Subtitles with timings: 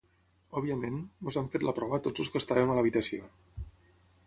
[0.61, 0.95] Òbviament,
[1.25, 3.31] ens hem fet la prova tots els que estàvem a l’habitació.